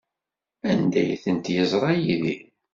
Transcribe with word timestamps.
Anda 0.69 0.97
ay 1.01 1.09
tent-yeẓra 1.23 1.91
Yidir? 2.03 2.41